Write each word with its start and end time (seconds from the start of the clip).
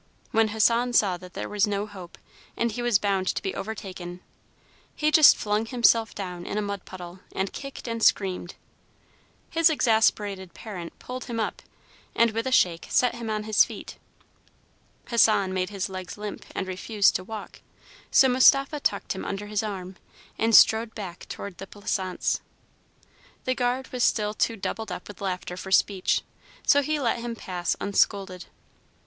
When 0.31 0.47
Hassan 0.47 0.93
saw 0.93 1.17
that 1.17 1.35
there 1.35 1.47
was 1.47 1.67
no 1.67 1.85
hope, 1.85 2.17
and 2.57 2.71
he 2.71 2.81
was 2.81 2.97
bound 2.97 3.27
to 3.27 3.41
be 3.43 3.53
overtaken, 3.53 4.21
he 4.95 5.11
just 5.11 5.37
flung 5.37 5.67
himself 5.67 6.15
down 6.15 6.43
in 6.43 6.57
a 6.57 6.61
mud 6.63 6.85
puddle 6.85 7.19
and 7.35 7.53
kicked 7.53 7.87
and 7.87 8.01
screamed. 8.01 8.55
His 9.51 9.69
exasperated 9.69 10.55
parent 10.55 10.97
pulled 10.97 11.25
him 11.25 11.39
up, 11.39 11.61
and, 12.15 12.31
with 12.31 12.47
a 12.47 12.51
shake, 12.51 12.87
set 12.89 13.13
him 13.13 13.29
on 13.29 13.43
his 13.43 13.63
feet. 13.63 13.97
Hassan 15.09 15.53
made 15.53 15.69
his 15.69 15.87
legs 15.87 16.17
limp, 16.17 16.45
and 16.55 16.65
refused 16.65 17.15
to 17.17 17.23
walk; 17.23 17.61
so 18.09 18.27
Mustapha 18.27 18.79
tucked 18.79 19.13
him 19.13 19.23
under 19.23 19.45
his 19.45 19.61
arm, 19.61 19.97
and 20.35 20.55
strode 20.55 20.95
back 20.95 21.27
toward 21.29 21.59
the 21.59 21.67
Plaisance. 21.67 22.41
The 23.45 23.53
guard 23.53 23.89
was 23.89 24.03
still 24.03 24.33
too 24.33 24.55
doubled 24.55 24.91
up 24.91 25.07
with 25.07 25.21
laughter 25.21 25.55
for 25.55 25.71
speech, 25.71 26.23
so 26.65 26.81
he 26.81 26.99
let 26.99 27.19
him 27.19 27.35
pass 27.35 27.75
unscolded. 27.79 28.45